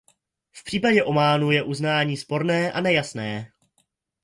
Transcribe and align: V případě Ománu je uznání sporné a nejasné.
V 0.51 0.63
případě 0.63 1.03
Ománu 1.03 1.51
je 1.51 1.63
uznání 1.63 2.17
sporné 2.17 2.71
a 2.71 2.81
nejasné. 2.81 3.51